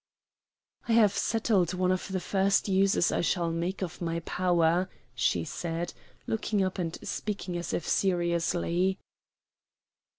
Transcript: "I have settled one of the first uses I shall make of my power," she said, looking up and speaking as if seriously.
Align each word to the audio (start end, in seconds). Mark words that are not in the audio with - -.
"I 0.87 0.93
have 0.93 1.15
settled 1.15 1.75
one 1.75 1.91
of 1.91 2.07
the 2.07 2.19
first 2.19 2.67
uses 2.67 3.11
I 3.11 3.21
shall 3.21 3.51
make 3.51 3.83
of 3.83 4.01
my 4.01 4.21
power," 4.21 4.89
she 5.13 5.43
said, 5.43 5.93
looking 6.25 6.63
up 6.63 6.79
and 6.79 6.97
speaking 7.07 7.55
as 7.55 7.71
if 7.71 7.87
seriously. 7.87 8.97